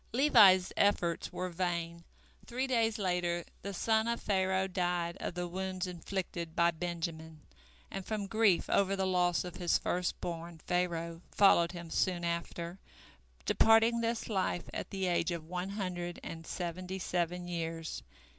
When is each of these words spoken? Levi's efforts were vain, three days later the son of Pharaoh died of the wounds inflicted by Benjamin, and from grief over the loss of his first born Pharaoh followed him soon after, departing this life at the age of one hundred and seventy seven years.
Levi's 0.13 0.73
efforts 0.77 1.31
were 1.31 1.49
vain, 1.49 2.03
three 2.47 2.65
days 2.65 2.97
later 2.97 3.45
the 3.61 3.71
son 3.71 4.07
of 4.07 4.19
Pharaoh 4.19 4.65
died 4.65 5.15
of 5.19 5.35
the 5.35 5.47
wounds 5.47 5.85
inflicted 5.85 6.55
by 6.55 6.71
Benjamin, 6.71 7.41
and 7.91 8.03
from 8.03 8.25
grief 8.25 8.67
over 8.67 8.95
the 8.95 9.05
loss 9.05 9.43
of 9.43 9.57
his 9.57 9.77
first 9.77 10.19
born 10.19 10.57
Pharaoh 10.65 11.21
followed 11.31 11.73
him 11.73 11.91
soon 11.91 12.25
after, 12.25 12.79
departing 13.45 14.01
this 14.01 14.27
life 14.27 14.67
at 14.73 14.89
the 14.89 15.05
age 15.05 15.29
of 15.29 15.45
one 15.45 15.69
hundred 15.69 16.19
and 16.23 16.47
seventy 16.47 16.97
seven 16.97 17.47
years. 17.47 18.01